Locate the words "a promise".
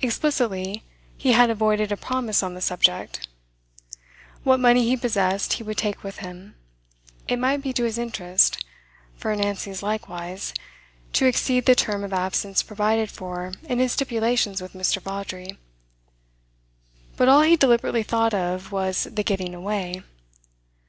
1.90-2.40